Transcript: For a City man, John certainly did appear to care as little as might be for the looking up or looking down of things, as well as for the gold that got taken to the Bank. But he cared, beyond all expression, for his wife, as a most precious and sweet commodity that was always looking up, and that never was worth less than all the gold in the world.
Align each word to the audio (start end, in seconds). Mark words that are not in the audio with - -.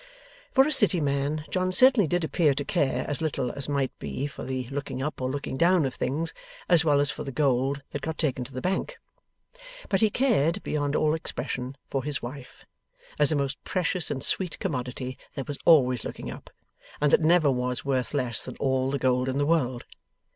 For 0.53 0.65
a 0.67 0.71
City 0.71 0.99
man, 0.99 1.45
John 1.51 1.71
certainly 1.71 2.07
did 2.07 2.23
appear 2.23 2.55
to 2.55 2.65
care 2.65 3.07
as 3.07 3.21
little 3.21 3.51
as 3.51 3.69
might 3.69 3.91
be 3.99 4.25
for 4.25 4.43
the 4.43 4.65
looking 4.69 5.03
up 5.03 5.21
or 5.21 5.29
looking 5.29 5.57
down 5.57 5.85
of 5.85 5.93
things, 5.93 6.33
as 6.67 6.83
well 6.83 6.99
as 6.99 7.11
for 7.11 7.23
the 7.23 7.31
gold 7.31 7.83
that 7.91 8.01
got 8.01 8.17
taken 8.17 8.43
to 8.45 8.51
the 8.51 8.61
Bank. 8.63 8.97
But 9.89 10.01
he 10.01 10.09
cared, 10.09 10.63
beyond 10.63 10.95
all 10.95 11.13
expression, 11.13 11.77
for 11.87 12.03
his 12.03 12.19
wife, 12.19 12.65
as 13.19 13.31
a 13.31 13.35
most 13.35 13.63
precious 13.63 14.09
and 14.09 14.23
sweet 14.23 14.57
commodity 14.57 15.19
that 15.35 15.47
was 15.47 15.59
always 15.65 16.03
looking 16.03 16.31
up, 16.31 16.49
and 16.99 17.13
that 17.13 17.21
never 17.21 17.51
was 17.51 17.85
worth 17.85 18.15
less 18.15 18.41
than 18.41 18.55
all 18.59 18.89
the 18.89 18.97
gold 18.97 19.29
in 19.29 19.37
the 19.37 19.45
world. 19.45 19.85